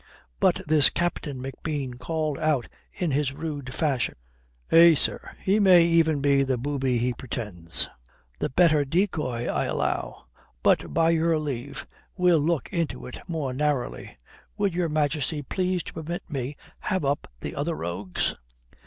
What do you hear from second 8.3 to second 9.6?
The better decoy,